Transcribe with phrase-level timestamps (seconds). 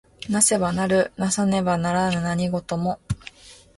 [0.27, 2.99] 為せば成る為さねば成らぬ何事も。